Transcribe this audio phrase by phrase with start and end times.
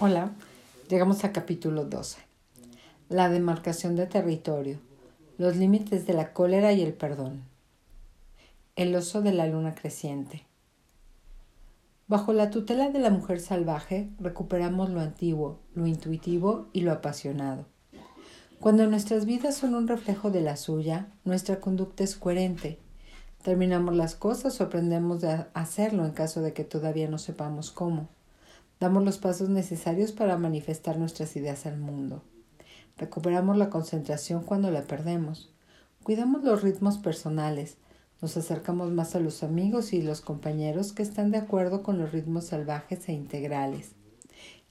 [0.00, 0.30] Hola,
[0.88, 2.20] llegamos al capítulo 12.
[3.08, 4.78] La demarcación de territorio,
[5.38, 7.42] los límites de la cólera y el perdón.
[8.76, 10.46] El oso de la luna creciente.
[12.06, 17.66] Bajo la tutela de la mujer salvaje recuperamos lo antiguo, lo intuitivo y lo apasionado.
[18.60, 22.78] Cuando nuestras vidas son un reflejo de la suya, nuestra conducta es coherente.
[23.42, 28.08] Terminamos las cosas o aprendemos a hacerlo en caso de que todavía no sepamos cómo.
[28.80, 32.22] Damos los pasos necesarios para manifestar nuestras ideas al mundo.
[32.96, 35.52] Recuperamos la concentración cuando la perdemos.
[36.04, 37.76] Cuidamos los ritmos personales.
[38.20, 42.12] Nos acercamos más a los amigos y los compañeros que están de acuerdo con los
[42.12, 43.92] ritmos salvajes e integrales.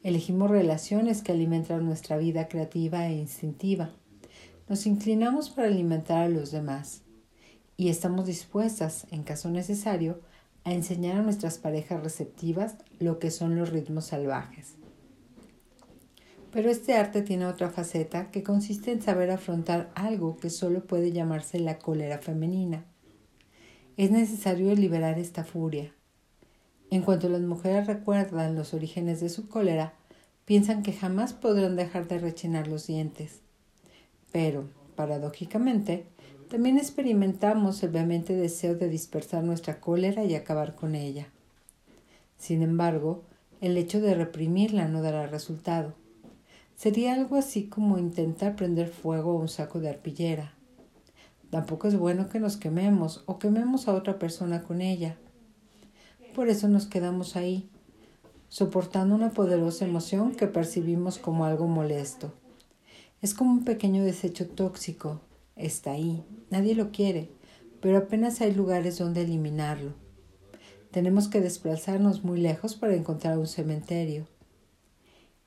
[0.03, 3.91] Elegimos relaciones que alimentan nuestra vida creativa e instintiva.
[4.69, 7.03] Nos inclinamos para alimentar a los demás.
[7.77, 10.21] Y estamos dispuestas, en caso necesario,
[10.67, 14.73] a enseñar a nuestras parejas receptivas lo que son los ritmos salvajes.
[16.51, 21.13] Pero este arte tiene otra faceta que consiste en saber afrontar algo que solo puede
[21.13, 22.83] llamarse la cólera femenina.
[23.95, 25.93] Es necesario liberar esta furia.
[26.89, 29.93] En cuanto las mujeres recuerdan los orígenes de su cólera,
[30.43, 33.39] piensan que jamás podrán dejar de rechinar los dientes.
[34.33, 36.07] Pero, paradójicamente,
[36.49, 41.27] también experimentamos el vehemente deseo de dispersar nuestra cólera y acabar con ella.
[42.37, 43.23] Sin embargo,
[43.59, 45.93] el hecho de reprimirla no dará resultado.
[46.75, 50.53] Sería algo así como intentar prender fuego a un saco de arpillera.
[51.49, 55.17] Tampoco es bueno que nos quememos o quememos a otra persona con ella.
[56.35, 57.69] Por eso nos quedamos ahí,
[58.47, 62.31] soportando una poderosa emoción que percibimos como algo molesto.
[63.21, 65.21] Es como un pequeño desecho tóxico,
[65.57, 67.31] está ahí, nadie lo quiere,
[67.81, 69.93] pero apenas hay lugares donde eliminarlo.
[70.91, 74.27] Tenemos que desplazarnos muy lejos para encontrar un cementerio.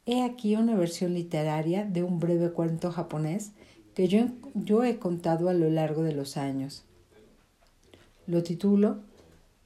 [0.07, 3.53] He aquí una versión literaria de un breve cuento japonés
[3.95, 6.85] que yo, yo he contado a lo largo de los años.
[8.27, 9.01] Lo titulo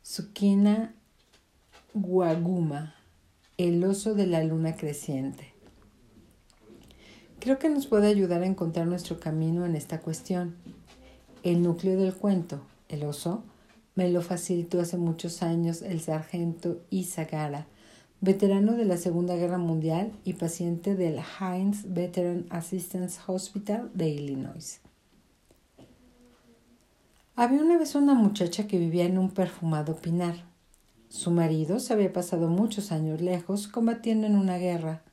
[0.03, 0.95] Tsukina
[1.95, 2.95] Waguma,
[3.57, 5.54] el oso de la luna creciente.
[7.45, 10.55] Creo que nos puede ayudar a encontrar nuestro camino en esta cuestión.
[11.43, 13.43] El núcleo del cuento, el oso,
[13.95, 17.67] me lo facilitó hace muchos años el sargento Isagara,
[18.23, 24.81] veterano de la Segunda Guerra Mundial y paciente del Heinz Veteran Assistance Hospital de Illinois.
[27.37, 30.47] Había una vez una muchacha que vivía en un perfumado pinar.
[31.11, 35.04] Su marido se había pasado muchos años lejos combatiendo en una guerra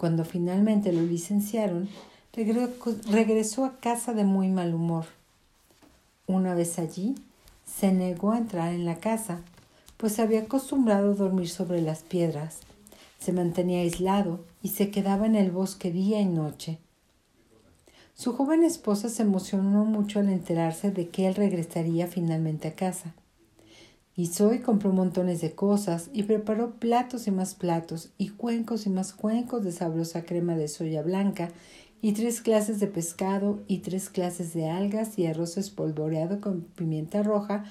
[0.00, 1.90] cuando finalmente lo licenciaron,
[2.32, 5.04] regresó a casa de muy mal humor.
[6.26, 7.16] Una vez allí,
[7.66, 9.42] se negó a entrar en la casa,
[9.98, 12.60] pues se había acostumbrado a dormir sobre las piedras.
[13.18, 16.78] Se mantenía aislado y se quedaba en el bosque día y noche.
[18.14, 23.12] Su joven esposa se emocionó mucho al enterarse de que él regresaría finalmente a casa.
[24.20, 29.14] Y compró montones de cosas y preparó platos y más platos y cuencos y más
[29.14, 31.48] cuencos de sabrosa crema de soya blanca
[32.02, 37.22] y tres clases de pescado y tres clases de algas y arroz espolvoreado con pimienta
[37.22, 37.64] roja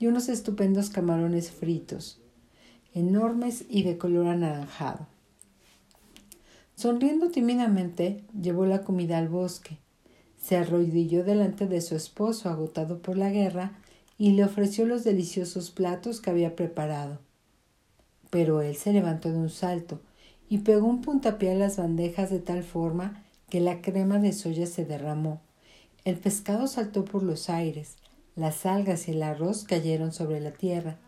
[0.00, 2.20] y unos estupendos camarones fritos,
[2.94, 5.06] enormes y de color anaranjado.
[6.74, 9.78] Sonriendo tímidamente, llevó la comida al bosque.
[10.36, 13.78] Se arrodilló delante de su esposo, agotado por la guerra,
[14.22, 17.18] y le ofreció los deliciosos platos que había preparado.
[18.30, 20.00] Pero él se levantó de un salto
[20.48, 24.66] y pegó un puntapié a las bandejas de tal forma que la crema de soya
[24.66, 25.40] se derramó.
[26.04, 27.96] El pescado saltó por los aires,
[28.36, 30.98] las algas y el arroz cayeron sobre la tierra,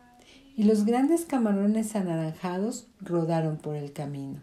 [0.57, 4.41] y los grandes camarones anaranjados rodaron por el camino.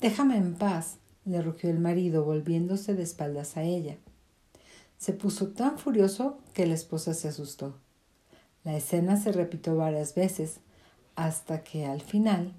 [0.00, 0.96] Déjame en paz,
[1.26, 3.98] le rugió el marido, volviéndose de espaldas a ella.
[4.98, 7.78] Se puso tan furioso que la esposa se asustó.
[8.64, 10.60] La escena se repitió varias veces,
[11.14, 12.54] hasta que al final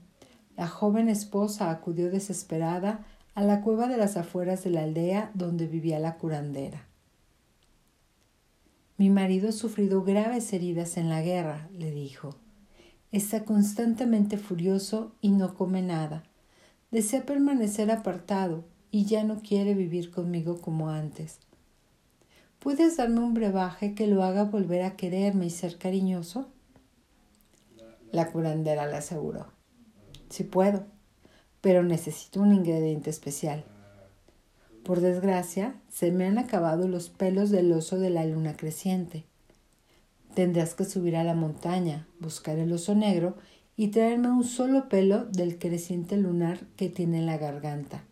[0.56, 3.06] la joven esposa acudió desesperada
[3.36, 6.88] a la cueva de las afueras de la aldea donde vivía la curandera.
[8.98, 12.36] Mi marido ha sufrido graves heridas en la guerra, le dijo.
[13.12, 16.24] Está constantemente furioso y no come nada.
[16.90, 21.40] Desea permanecer apartado y ya no quiere vivir conmigo como antes.
[22.60, 26.48] ¿Puedes darme un brebaje que lo haga volver a quererme y ser cariñoso?
[28.12, 29.48] La curandera le aseguró.
[30.30, 30.86] Sí puedo,
[31.62, 33.64] pero necesito un ingrediente especial.
[34.84, 39.26] Por desgracia, se me han acabado los pelos del oso de la luna creciente.
[40.34, 43.36] Tendrás que subir a la montaña, buscar el oso negro
[43.76, 48.04] y traerme un solo pelo del creciente lunar que tiene en la garganta.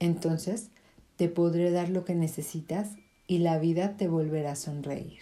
[0.00, 0.70] Entonces
[1.16, 2.90] te podré dar lo que necesitas
[3.26, 5.20] y la vida te volverá a sonreír.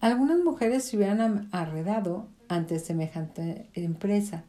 [0.00, 4.44] Algunas mujeres se hubieran arredado ante semejante empresa.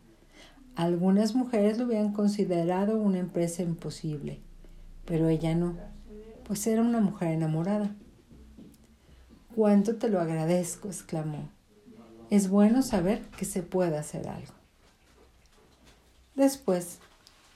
[0.76, 4.40] Algunas mujeres lo hubieran considerado una empresa imposible,
[5.06, 5.76] pero ella no,
[6.46, 7.90] pues era una mujer enamorada.
[9.56, 11.50] Cuánto te lo agradezco, exclamó.
[12.30, 14.54] Es bueno saber que se puede hacer algo.
[16.36, 17.00] Después,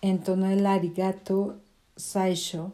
[0.01, 1.61] entonó el arigato
[1.95, 2.73] saisho,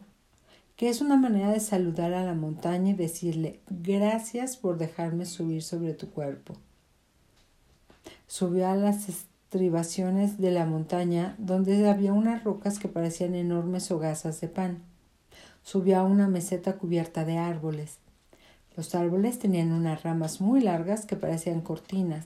[0.80, 5.62] que es una manera de saludar a la montaña y decirle gracias por dejarme subir
[5.62, 6.54] sobre tu cuerpo.
[8.26, 14.40] Subió a las estribaciones de la montaña donde había unas rocas que parecían enormes hogazas
[14.40, 14.82] de pan.
[15.62, 17.98] Subió a una meseta cubierta de árboles.
[18.74, 22.24] Los árboles tenían unas ramas muy largas que parecían cortinas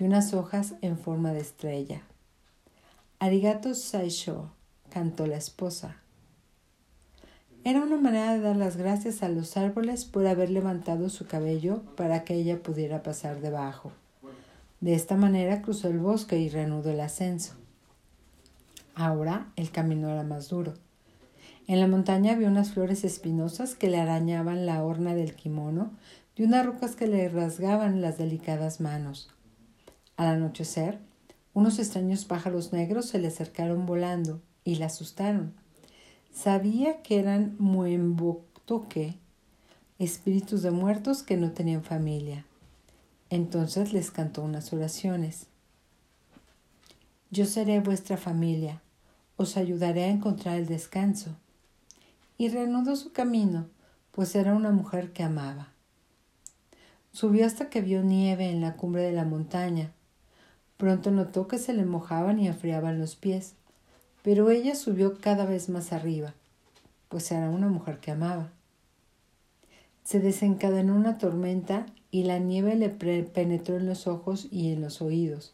[0.00, 2.02] y unas hojas en forma de estrella.
[3.20, 4.50] Arigato Saisho,
[4.90, 6.00] cantó la esposa.
[7.66, 11.82] Era una manera de dar las gracias a los árboles por haber levantado su cabello
[11.96, 13.90] para que ella pudiera pasar debajo.
[14.82, 17.54] De esta manera cruzó el bosque y reanudó el ascenso.
[18.94, 20.74] Ahora el camino era más duro.
[21.66, 25.90] En la montaña había unas flores espinosas que le arañaban la horna del kimono
[26.36, 29.30] y unas rocas que le rasgaban las delicadas manos.
[30.18, 30.98] Al anochecer,
[31.54, 35.63] unos extraños pájaros negros se le acercaron volando y la asustaron.
[36.34, 39.14] Sabía que eran muembotoque,
[40.00, 42.44] espíritus de muertos que no tenían familia.
[43.30, 45.46] Entonces les cantó unas oraciones.
[47.30, 48.82] Yo seré vuestra familia,
[49.36, 51.30] os ayudaré a encontrar el descanso
[52.36, 53.68] y reanudó su camino,
[54.10, 55.68] pues era una mujer que amaba.
[57.12, 59.92] Subió hasta que vio nieve en la cumbre de la montaña.
[60.78, 63.54] Pronto notó que se le mojaban y enfriaban los pies,
[64.24, 66.32] pero ella subió cada vez más arriba,
[67.10, 68.50] pues era una mujer que amaba.
[70.02, 75.02] Se desencadenó una tormenta y la nieve le penetró en los ojos y en los
[75.02, 75.52] oídos.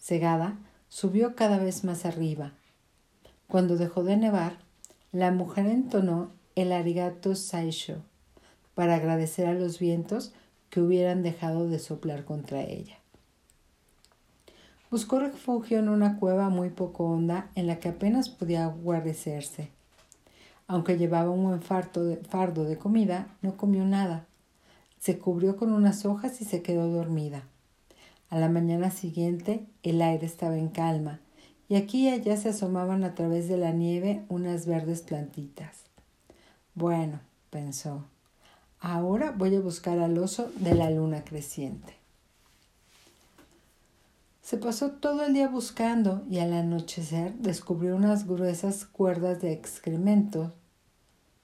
[0.00, 0.56] Cegada,
[0.88, 2.52] subió cada vez más arriba.
[3.46, 4.56] Cuando dejó de nevar,
[5.12, 7.96] la mujer entonó el arigato saisho
[8.74, 10.32] para agradecer a los vientos
[10.70, 12.96] que hubieran dejado de soplar contra ella.
[14.90, 19.68] Buscó refugio en una cueva muy poco honda en la que apenas podía guarecerse.
[20.66, 24.24] Aunque llevaba un buen fardo de comida, no comió nada.
[24.98, 27.42] Se cubrió con unas hojas y se quedó dormida.
[28.30, 31.20] A la mañana siguiente el aire estaba en calma
[31.68, 35.84] y aquí y allá se asomaban a través de la nieve unas verdes plantitas.
[36.74, 37.20] Bueno,
[37.50, 38.04] pensó,
[38.80, 41.97] ahora voy a buscar al oso de la luna creciente.
[44.48, 50.54] Se pasó todo el día buscando y al anochecer descubrió unas gruesas cuerdas de excremento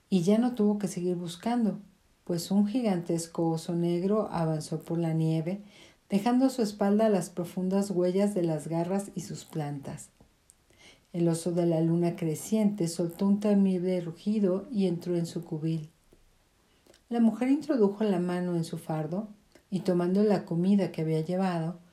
[0.09, 1.79] y ya no tuvo que seguir buscando,
[2.25, 5.61] pues un gigantesco oso negro avanzó por la nieve,
[6.09, 10.09] dejando a su espalda las profundas huellas de las garras y sus plantas.
[11.13, 15.91] El oso de la luna creciente soltó un temible rugido y entró en su cubil.
[17.11, 19.29] La mujer introdujo la mano en su fardo
[19.71, 21.84] y tomando la comida que había llevado,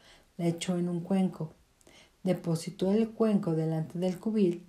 [0.41, 1.53] la echó en un cuenco.
[2.23, 4.65] Depositó el cuenco delante del cubil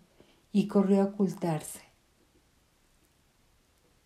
[0.53, 1.81] y corrió a ocultarse.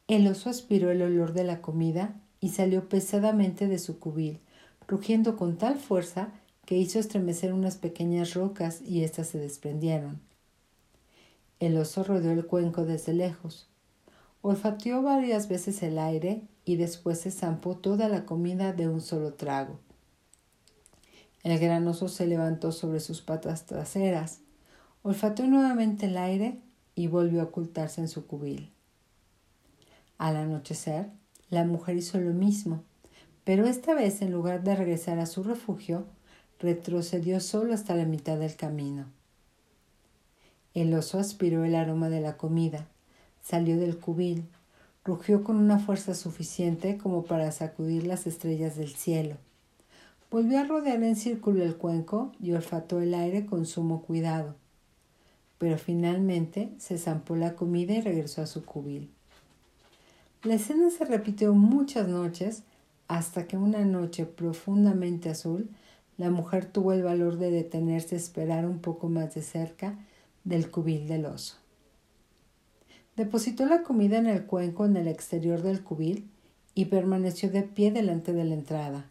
[0.07, 4.39] El oso aspiró el olor de la comida y salió pesadamente de su cubil,
[4.87, 6.33] rugiendo con tal fuerza
[6.67, 10.21] que hizo estremecer unas pequeñas rocas y éstas se desprendieron.
[11.59, 13.69] El oso rodeó el cuenco desde lejos.
[14.41, 19.35] Olfateó varias veces el aire y después se zampó toda la comida de un solo
[19.35, 19.81] trago.
[21.47, 24.41] El gran oso se levantó sobre sus patas traseras,
[25.05, 26.59] olfateó nuevamente el aire
[26.97, 28.73] y volvió a ocultarse en su cubil.
[30.19, 31.07] Al anochecer,
[31.49, 32.83] la mujer hizo lo mismo,
[33.45, 36.05] pero esta vez en lugar de regresar a su refugio,
[36.59, 39.07] retrocedió solo hasta la mitad del camino.
[40.75, 42.89] El oso aspiró el aroma de la comida,
[43.41, 44.49] salió del cubil,
[45.05, 49.37] rugió con una fuerza suficiente como para sacudir las estrellas del cielo.
[50.37, 54.55] Volvió a rodear en círculo el cuenco y olfató el aire con sumo cuidado.
[55.57, 59.09] Pero finalmente se zampó la comida y regresó a su cubil.
[60.43, 62.65] La escena se repitió muchas noches
[63.09, 65.71] hasta que una noche profundamente azul
[66.19, 69.99] la mujer tuvo el valor de detenerse a esperar un poco más de cerca
[70.45, 71.57] del cubil del oso.
[73.17, 76.29] Depositó la comida en el cuenco en el exterior del cubil
[76.75, 79.11] y permaneció de pie delante de la entrada.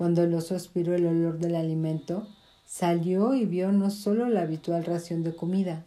[0.00, 2.26] Cuando el oso aspiró el olor del alimento,
[2.64, 5.84] salió y vio no solo la habitual ración de comida,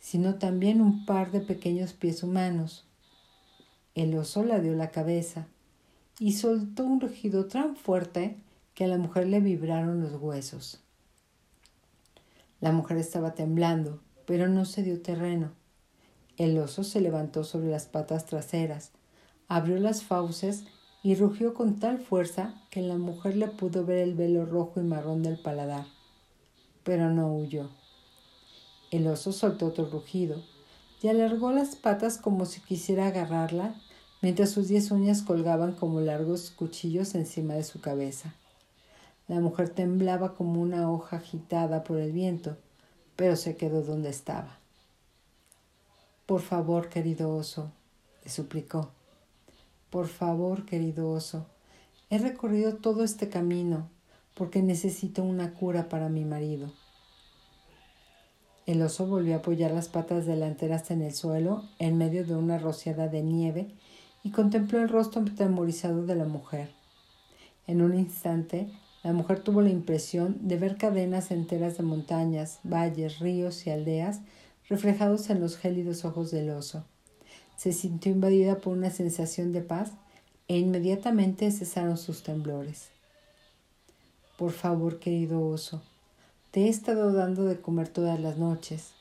[0.00, 2.86] sino también un par de pequeños pies humanos.
[3.94, 5.48] El oso la dio la cabeza
[6.18, 8.38] y soltó un rugido tan fuerte
[8.72, 10.80] que a la mujer le vibraron los huesos.
[12.58, 15.50] La mujer estaba temblando, pero no se dio terreno.
[16.38, 18.92] El oso se levantó sobre las patas traseras,
[19.46, 20.64] abrió las fauces
[21.02, 24.84] y rugió con tal fuerza que la mujer le pudo ver el velo rojo y
[24.84, 25.86] marrón del paladar.
[26.84, 27.70] Pero no huyó.
[28.90, 30.42] El oso soltó otro rugido
[31.02, 33.74] y alargó las patas como si quisiera agarrarla,
[34.20, 38.34] mientras sus diez uñas colgaban como largos cuchillos encima de su cabeza.
[39.26, 42.56] La mujer temblaba como una hoja agitada por el viento,
[43.16, 44.58] pero se quedó donde estaba.
[46.26, 47.72] Por favor, querido oso,
[48.24, 48.90] le suplicó.
[49.92, 51.44] Por favor, querido oso,
[52.08, 53.90] he recorrido todo este camino
[54.32, 56.72] porque necesito una cura para mi marido.
[58.64, 62.56] El oso volvió a apoyar las patas delanteras en el suelo, en medio de una
[62.56, 63.74] rociada de nieve,
[64.22, 66.70] y contempló el rostro atemorizado de la mujer.
[67.66, 68.72] En un instante,
[69.02, 74.22] la mujer tuvo la impresión de ver cadenas enteras de montañas, valles, ríos y aldeas
[74.70, 76.86] reflejados en los gélidos ojos del oso.
[77.62, 79.92] Se sintió invadida por una sensación de paz
[80.48, 82.88] e inmediatamente cesaron sus temblores.
[84.36, 85.80] Por favor, querido oso,
[86.50, 88.94] te he estado dando de comer todas las noches.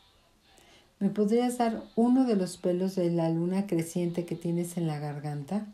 [0.99, 4.99] ¿Me podrías dar uno de los pelos de la luna creciente que tienes en la
[4.99, 5.65] garganta?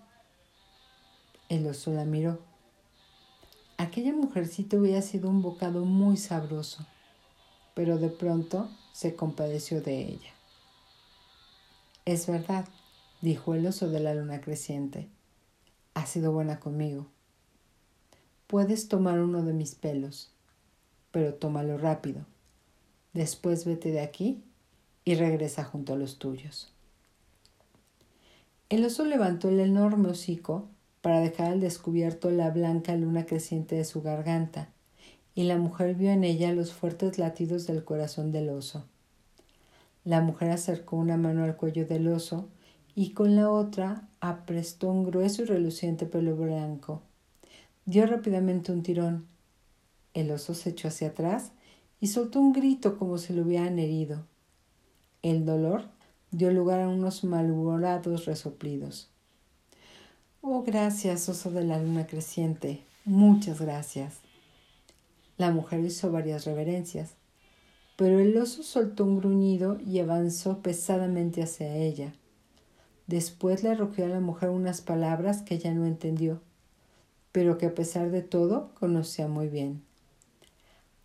[1.49, 2.39] El oso la miró.
[3.75, 6.87] Aquella mujercita hubiera sido un bocado muy sabroso,
[7.73, 10.31] pero de pronto se compadeció de ella.
[12.05, 12.65] Es verdad,
[13.21, 15.09] dijo el oso de la luna creciente.
[15.93, 17.07] Has sido buena conmigo.
[18.47, 20.31] Puedes tomar uno de mis pelos
[21.17, 22.25] pero tómalo rápido.
[23.13, 24.43] Después vete de aquí
[25.03, 26.71] y regresa junto a los tuyos.
[28.69, 30.67] El oso levantó el enorme hocico
[31.01, 34.69] para dejar al descubierto la blanca luna creciente de su garganta,
[35.33, 38.85] y la mujer vio en ella los fuertes latidos del corazón del oso.
[40.03, 42.47] La mujer acercó una mano al cuello del oso
[42.97, 47.03] y con la otra aprestó un grueso y reluciente pelo blanco.
[47.85, 49.27] Dio rápidamente un tirón
[50.17, 51.51] el oso se echó hacia atrás
[52.01, 54.25] y soltó un grito como si lo hubieran herido.
[55.21, 55.83] El dolor
[56.31, 59.11] dio lugar a unos malhumorados resoplidos.
[60.41, 62.81] Oh, gracias, oso de la luna creciente.
[63.05, 64.15] Muchas gracias.
[65.37, 67.11] La mujer hizo varias reverencias,
[67.95, 72.11] pero el oso soltó un gruñido y avanzó pesadamente hacia ella.
[73.07, 76.41] Después le arrojó a la mujer unas palabras que ella no entendió,
[77.31, 79.81] pero que a pesar de todo conocía muy bien.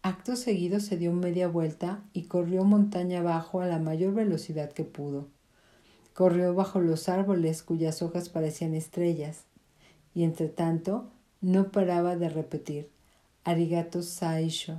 [0.02, 4.82] Acto seguido se dio media vuelta y corrió montaña abajo a la mayor velocidad que
[4.82, 5.28] pudo.
[6.12, 9.44] Corrió bajo los árboles cuyas hojas parecían estrellas,
[10.12, 11.08] y entre tanto
[11.40, 12.90] no paraba de repetir
[13.44, 14.78] Arigato Saisho,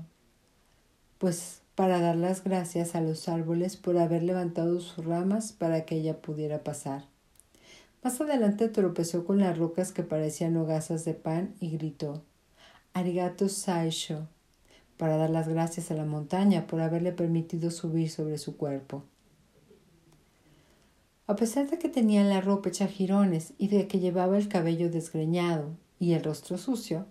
[1.20, 5.96] pues para dar las gracias a los árboles por haber levantado sus ramas para que
[5.96, 7.13] ella pudiera pasar.
[8.04, 12.22] Más adelante tropezó con las rocas que parecían hogazas de pan y gritó
[12.92, 14.28] Arigato Saisho
[14.98, 19.04] para dar las gracias a la montaña por haberle permitido subir sobre su cuerpo.
[21.28, 24.92] A pesar de que tenía la ropa hecha jirones y de que llevaba el cabello
[24.92, 27.06] desgreñado y el rostro sucio,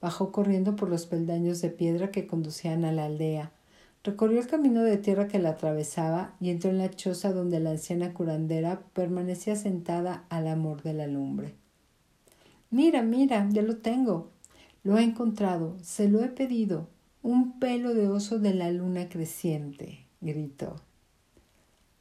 [0.00, 3.52] bajó corriendo por los peldaños de piedra que conducían a la aldea,
[4.04, 7.70] recorrió el camino de tierra que la atravesaba y entró en la choza donde la
[7.70, 11.54] anciana curandera permanecía sentada al amor de la lumbre.
[12.70, 14.30] Mira, mira, ya lo tengo.
[14.82, 16.88] Lo he encontrado, se lo he pedido,
[17.22, 20.76] un pelo de oso de la luna creciente, gritó.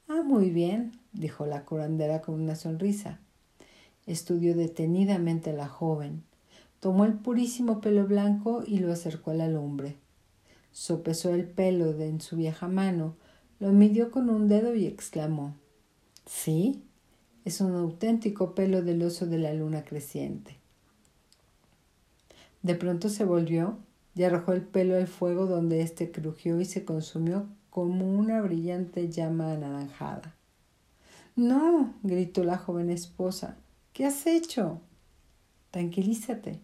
[0.07, 3.19] Ah, muy bien, dijo la curandera con una sonrisa.
[4.05, 6.23] Estudió detenidamente a la joven,
[6.79, 9.97] tomó el purísimo pelo blanco y lo acercó a la lumbre.
[10.77, 13.15] Sopesó el pelo de en su vieja mano,
[13.59, 15.55] lo midió con un dedo y exclamó
[16.27, 16.83] Sí,
[17.45, 20.59] es un auténtico pelo del oso de la luna creciente.
[22.61, 23.79] De pronto se volvió
[24.13, 29.09] y arrojó el pelo al fuego donde éste crujió y se consumió como una brillante
[29.09, 30.35] llama anaranjada.
[31.35, 33.57] No, gritó la joven esposa,
[33.93, 34.79] ¿qué has hecho?
[35.71, 36.59] Tranquilízate,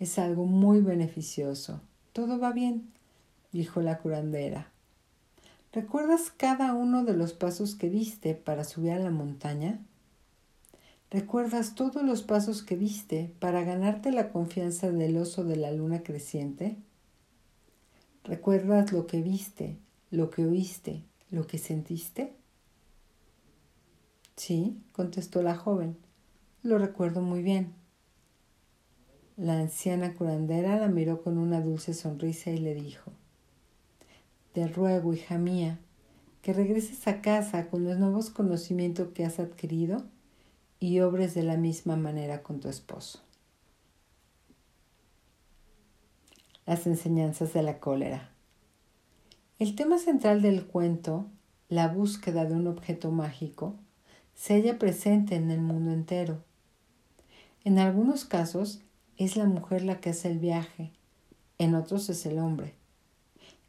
[0.00, 1.82] es algo muy beneficioso.
[2.14, 2.92] Todo va bien,
[3.52, 4.72] dijo la curandera.
[5.72, 9.80] ¿Recuerdas cada uno de los pasos que diste para subir a la montaña?
[11.10, 16.02] ¿Recuerdas todos los pasos que diste para ganarte la confianza del oso de la luna
[16.02, 16.76] creciente?
[18.24, 19.78] ¿Recuerdas lo que viste,
[20.10, 22.34] lo que oíste, lo que sentiste?
[24.36, 25.96] Sí, contestó la joven.
[26.62, 27.72] Lo recuerdo muy bien.
[29.36, 33.12] La anciana curandera la miró con una dulce sonrisa y le dijo
[34.52, 35.78] Te ruego, hija mía,
[36.42, 40.04] que regreses a casa con los nuevos conocimientos que has adquirido
[40.78, 43.20] y obres de la misma manera con tu esposo.
[46.66, 48.30] Las enseñanzas de la cólera.
[49.58, 51.26] El tema central del cuento,
[51.68, 53.76] la búsqueda de un objeto mágico,
[54.34, 56.44] se halla presente en el mundo entero.
[57.64, 58.80] En algunos casos
[59.16, 60.90] es la mujer la que hace el viaje,
[61.58, 62.81] en otros es el hombre.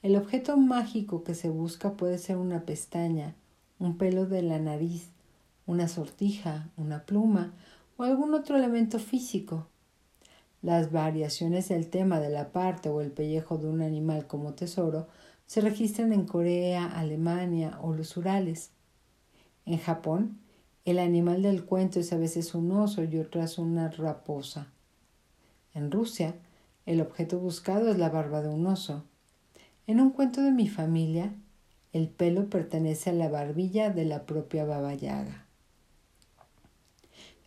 [0.03, 3.35] El objeto mágico que se busca puede ser una pestaña,
[3.79, 5.07] un pelo de la nariz,
[5.65, 7.53] una sortija, una pluma
[7.95, 9.65] o algún otro elemento físico.
[10.61, 15.07] Las variaciones del tema de la parte o el pellejo de un animal como tesoro
[15.45, 18.71] se registran en Corea, Alemania o los Urales.
[19.65, 20.37] En Japón,
[20.83, 24.67] el animal del cuento es a veces un oso y otras una raposa.
[25.73, 26.35] En Rusia,
[26.85, 29.05] el objeto buscado es la barba de un oso.
[29.85, 31.33] En un cuento de mi familia,
[31.91, 35.45] el pelo pertenece a la barbilla de la propia Baba Yaga.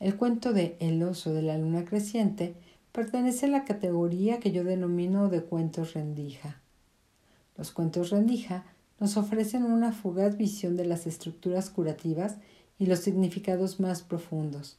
[0.01, 2.55] El cuento de El oso de la luna creciente
[2.93, 6.61] pertenece a la categoría que yo denomino de cuentos rendija.
[7.57, 8.65] Los cuentos rendija
[9.01, 12.37] nos ofrecen una fugaz visión de las estructuras curativas
[12.79, 14.77] y los significados más profundos,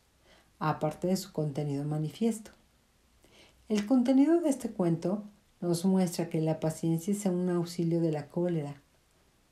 [0.59, 2.51] aparte de su contenido manifiesto.
[3.67, 5.23] El contenido de este cuento
[5.61, 8.75] nos muestra que la paciencia es un auxilio de la cólera,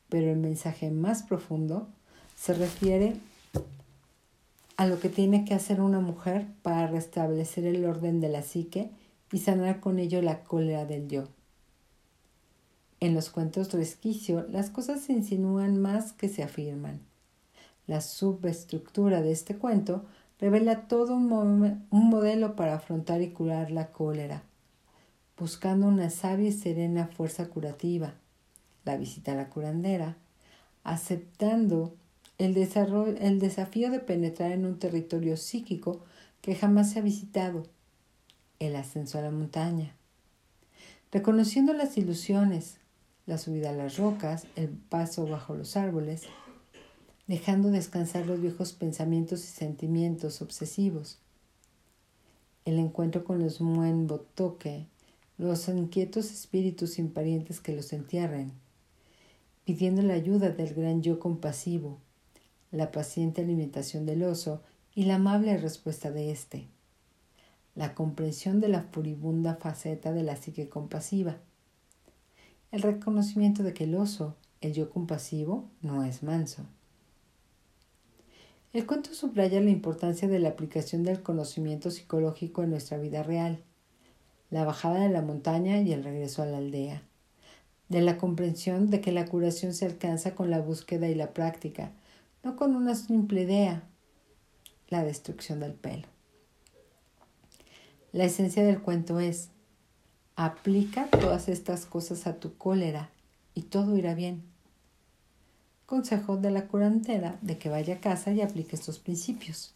[0.10, 1.88] pero el mensaje más profundo
[2.36, 3.16] se refiere
[4.78, 8.92] a lo que tiene que hacer una mujer para restablecer el orden de la psique
[9.32, 11.24] y sanar con ello la cólera del yo.
[13.00, 17.00] En los cuentos resquicio las cosas se insinúan más que se afirman.
[17.88, 20.06] La subestructura de este cuento
[20.40, 24.44] revela todo un, un modelo para afrontar y curar la cólera,
[25.38, 28.14] buscando una sabia y serena fuerza curativa,
[28.86, 30.16] la visita a la curandera,
[30.84, 31.94] aceptando
[32.38, 36.04] el, el desafío de penetrar en un territorio psíquico
[36.42, 37.66] que jamás se ha visitado,
[38.60, 39.96] el ascenso a la montaña,
[41.12, 42.78] reconociendo las ilusiones,
[43.26, 46.24] la subida a las rocas, el paso bajo los árboles,
[47.28, 51.18] dejando descansar los viejos pensamientos y sentimientos obsesivos,
[52.66, 54.88] el encuentro con los muen botoque,
[55.38, 58.54] los inquietos espíritus imparientes que los entierren,
[59.66, 61.98] pidiendo la ayuda del gran yo compasivo,
[62.72, 64.62] la paciente alimentación del oso
[64.94, 66.68] y la amable respuesta de éste,
[67.76, 71.38] la comprensión de la furibunda faceta de la psique compasiva,
[72.72, 76.64] el reconocimiento de que el oso, el yo compasivo, no es manso.
[78.72, 83.60] El cuento subraya la importancia de la aplicación del conocimiento psicológico en nuestra vida real,
[84.56, 87.02] la bajada de la montaña y el regreso a la aldea,
[87.90, 91.92] de la comprensión de que la curación se alcanza con la búsqueda y la práctica,
[92.42, 93.84] no con una simple idea,
[94.88, 96.08] la destrucción del pelo.
[98.14, 99.50] La esencia del cuento es,
[100.38, 103.10] aplica todas estas cosas a tu cólera
[103.56, 104.42] y todo irá bien.
[105.86, 109.74] Consejo de la curantera de que vaya a casa y aplique estos principios.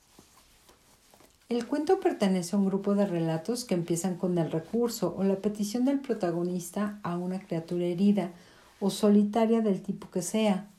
[1.49, 5.38] El cuento pertenece a un grupo de relatos que empiezan con el recurso o la
[5.38, 8.31] petición del protagonista a una criatura herida
[8.79, 10.69] o solitaria del tipo que sea,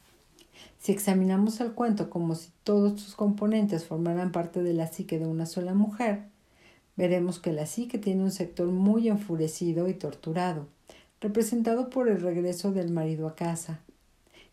[0.78, 5.26] si examinamos el cuento como si todos sus componentes formaran parte de la psique de
[5.26, 6.22] una sola mujer,
[6.96, 10.68] veremos que la psique tiene un sector muy enfurecido y torturado,
[11.20, 13.80] representado por el regreso del marido a casa.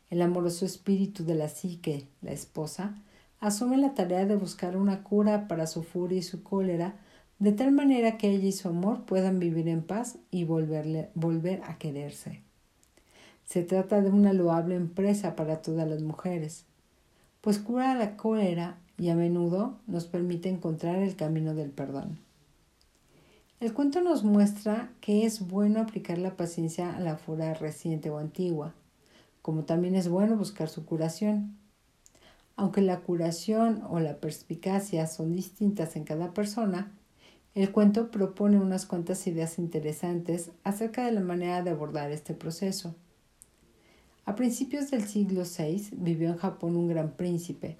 [0.09, 2.95] El amoroso espíritu de la psique, la esposa,
[3.39, 6.95] asume la tarea de buscar una cura para su furia y su cólera,
[7.39, 11.61] de tal manera que ella y su amor puedan vivir en paz y volverle, volver
[11.63, 12.41] a quererse.
[13.45, 16.65] Se trata de una loable empresa para todas las mujeres,
[17.41, 22.17] pues cura la cólera y a menudo nos permite encontrar el camino del perdón.
[23.59, 28.17] El cuento nos muestra que es bueno aplicar la paciencia a la furia reciente o
[28.17, 28.73] antigua,
[29.41, 31.57] como también es bueno buscar su curación.
[32.57, 36.91] Aunque la curación o la perspicacia son distintas en cada persona,
[37.53, 42.95] el cuento propone unas cuantas ideas interesantes acerca de la manera de abordar este proceso.
[44.25, 47.77] A principios del siglo VI vivió en Japón un gran príncipe,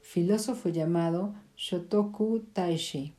[0.00, 3.12] filósofo llamado Shotoku Taishi.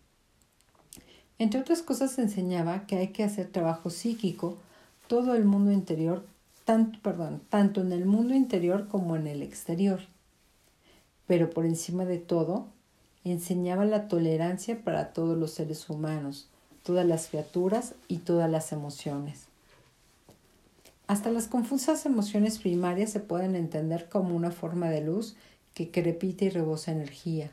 [1.40, 4.58] Entre otras cosas enseñaba que hay que hacer trabajo psíquico
[5.08, 6.26] todo el mundo interior,
[6.64, 7.00] tanto,
[7.50, 10.11] tanto en el mundo interior como en el exterior.
[11.32, 12.66] Pero por encima de todo,
[13.24, 16.50] enseñaba la tolerancia para todos los seres humanos,
[16.84, 19.46] todas las criaturas y todas las emociones.
[21.08, 25.38] Hasta las confusas emociones primarias se pueden entender como una forma de luz
[25.74, 27.50] que crepita y rebosa energía.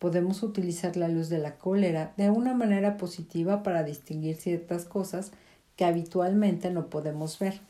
[0.00, 5.30] Podemos utilizar la luz de la cólera de una manera positiva para distinguir ciertas cosas
[5.76, 7.60] que habitualmente no podemos ver.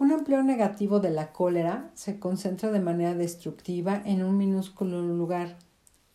[0.00, 5.58] Un empleo negativo de la cólera se concentra de manera destructiva en un minúsculo lugar,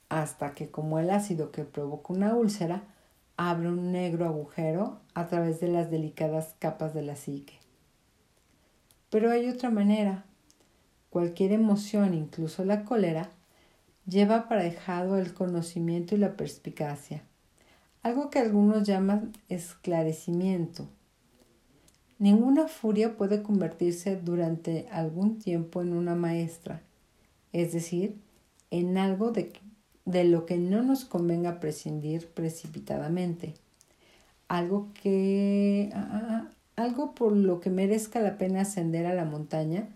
[0.10, 2.82] hasta que, como el ácido que provoca una úlcera,
[3.38, 7.60] abre un negro agujero a través de las delicadas capas de la psique.
[9.12, 10.26] Pero hay otra manera.
[11.12, 13.30] Cualquier emoción, incluso la cólera,
[14.08, 17.21] lleva aparejado el conocimiento y la perspicacia,
[18.02, 20.88] algo que algunos llaman esclarecimiento.
[22.17, 26.82] Ninguna furia puede convertirse durante algún tiempo en una maestra,
[27.51, 28.15] es decir,
[28.71, 33.54] en algo de lo que no nos convenga prescindir precipitadamente.
[34.47, 39.25] Algo que ah, ah, ah, algo por lo que merezca la pena ascender a la
[39.25, 39.89] montaña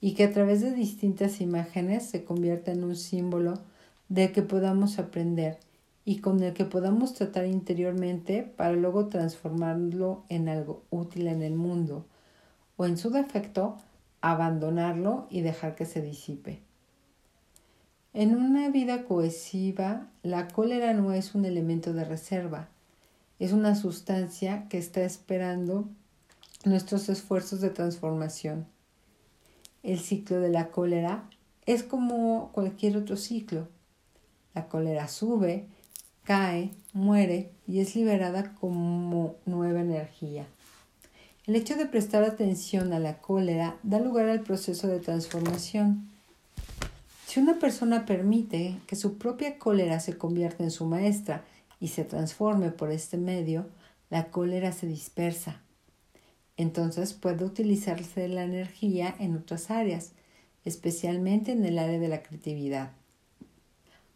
[0.00, 3.60] y que a través de distintas imágenes se convierta en un símbolo
[4.08, 5.58] de que podamos aprender
[6.04, 11.54] y con el que podamos tratar interiormente para luego transformarlo en algo útil en el
[11.54, 12.06] mundo
[12.76, 13.76] o en su defecto
[14.20, 16.60] abandonarlo y dejar que se disipe.
[18.12, 22.68] En una vida cohesiva, la cólera no es un elemento de reserva,
[23.38, 25.88] es una sustancia que está esperando
[26.64, 28.66] nuestros esfuerzos de transformación.
[29.82, 31.28] El ciclo de la cólera
[31.66, 33.68] es como cualquier otro ciclo.
[34.54, 35.68] La cólera sube,
[36.24, 40.46] cae, muere y es liberada como nueva energía.
[41.46, 46.08] El hecho de prestar atención a la cólera da lugar al proceso de transformación.
[47.26, 51.44] Si una persona permite que su propia cólera se convierta en su maestra
[51.80, 53.66] y se transforme por este medio,
[54.10, 55.60] la cólera se dispersa.
[56.56, 60.12] Entonces puede utilizarse la energía en otras áreas,
[60.64, 62.92] especialmente en el área de la creatividad.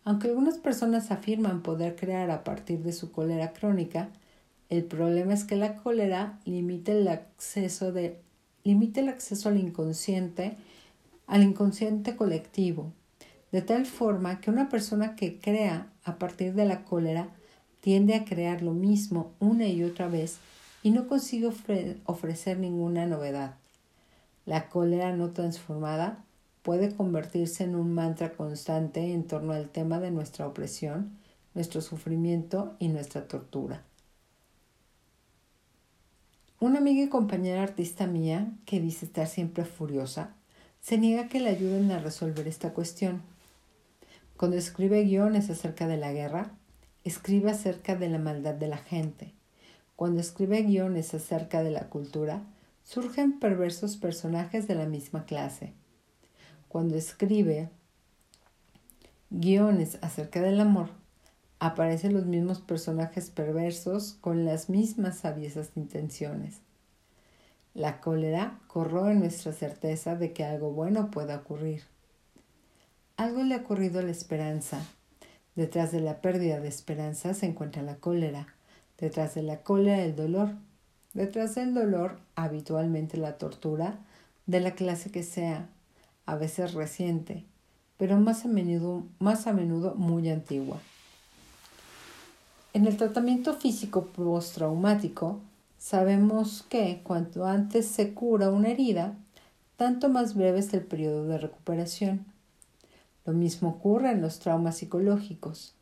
[0.04, 4.10] Aunque algunas personas afirman poder crear a partir de su cólera crónica,
[4.68, 10.56] el problema es que la cólera limita el acceso, al inconsciente,
[11.26, 12.92] al inconsciente colectivo,
[13.50, 17.28] de tal forma que una persona que crea a partir de la cólera
[17.80, 20.38] tiende a crear lo mismo una y otra vez
[20.82, 21.50] y no consigue
[22.04, 23.56] ofrecer ninguna novedad.
[24.44, 26.24] La cólera no transformada
[26.64, 31.18] puede convertirse en un mantra constante en torno al tema de nuestra opresión,
[31.52, 33.84] nuestro sufrimiento y nuestra tortura.
[36.60, 40.36] Una amiga y compañera artista mía, que dice estar siempre furiosa,
[40.80, 43.20] se niega que le ayuden a resolver esta cuestión.
[44.38, 46.52] Cuando escribe guiones acerca de la guerra,
[47.04, 49.34] escribe acerca de la maldad de la gente.
[49.96, 52.42] Cuando escribe guiones acerca de la cultura,
[52.84, 55.74] surgen perversos personajes de la misma clase.
[56.74, 57.70] Cuando escribe
[59.30, 60.88] guiones acerca del amor,
[61.60, 66.56] aparecen los mismos personajes perversos con las mismas sabiesas intenciones.
[67.74, 71.84] La cólera corroe nuestra certeza de que algo bueno pueda ocurrir.
[73.16, 74.84] Algo le ha ocurrido a la esperanza.
[75.54, 78.48] Detrás de la pérdida de esperanza se encuentra la cólera.
[78.98, 80.56] Detrás de la cólera el dolor.
[81.12, 84.00] Detrás del dolor habitualmente la tortura,
[84.46, 85.68] de la clase que sea,
[86.26, 87.44] a veces reciente,
[87.96, 90.78] pero más a menudo, más a menudo muy antigua.
[92.72, 95.38] En el tratamiento físico postraumático,
[95.78, 99.16] sabemos que cuanto antes se cura una herida,
[99.76, 102.26] tanto más breve es el periodo de recuperación.
[103.24, 105.74] Lo mismo ocurre en los traumas psicológicos.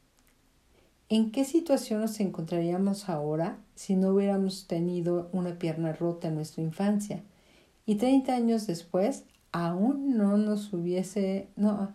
[1.09, 6.63] ¿En qué situación nos encontraríamos ahora si no hubiéramos tenido una pierna rota en nuestra
[6.63, 7.23] infancia
[7.85, 11.95] y 30 años después aún no nos hubiese no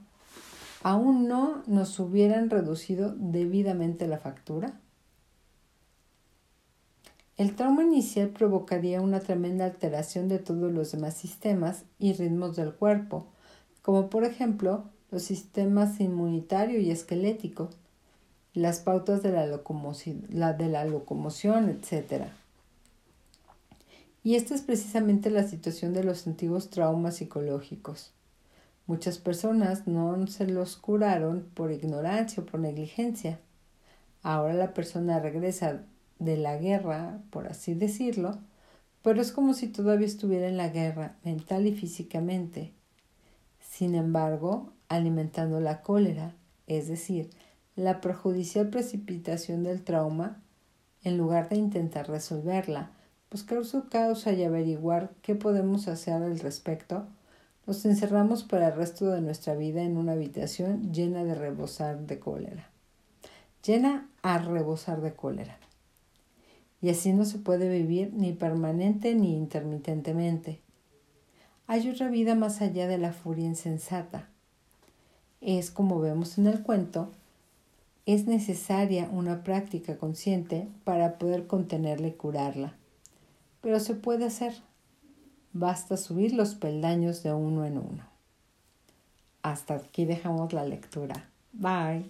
[0.84, 4.80] aún no nos hubieran reducido debidamente la factura?
[7.36, 12.74] El trauma inicial provocaría una tremenda alteración de todos los demás sistemas y ritmos del
[12.74, 13.28] cuerpo,
[13.84, 17.70] como por ejemplo los sistemas inmunitario y esquelético,
[18.54, 22.24] las pautas de la, locomoción, la de la locomoción, etc.
[24.28, 28.12] Y esta es precisamente la situación de los antiguos traumas psicológicos.
[28.86, 33.40] Muchas personas no se los curaron por ignorancia o por negligencia.
[34.24, 35.86] Ahora la persona regresa
[36.20, 38.38] de la guerra, por así decirlo,
[39.02, 42.74] pero es como si todavía estuviera en la guerra mental y físicamente.
[43.62, 46.36] Sin embargo, alimentando la cólera,
[46.68, 47.30] es decir,
[47.78, 50.44] la perjudicial precipitación del trauma,
[51.06, 52.92] en lugar de intentar resolverla,
[53.32, 57.06] buscar su causa y averiguar qué podemos hacer al respecto,
[57.66, 62.20] nos encerramos para el resto de nuestra vida en una habitación llena de rebosar de
[62.20, 62.70] cólera.
[63.66, 65.58] Llena a rebosar de cólera.
[66.82, 70.62] Y así no se puede vivir ni permanente ni intermitentemente.
[71.66, 74.30] Hay otra vida más allá de la furia insensata.
[75.42, 77.12] Es como vemos en el cuento,
[78.06, 82.74] es necesaria una práctica consciente para poder contenerla y curarla.
[83.67, 84.53] Pero se puede hacer.
[85.51, 88.06] Basta subir los peldaños de uno en uno.
[89.41, 91.30] Hasta aquí dejamos la lectura.
[91.51, 92.10] Bye.